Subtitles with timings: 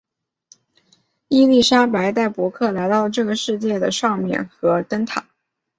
[1.27, 5.27] 伊丽莎白带伯克来到了这个世界的上面和灯塔。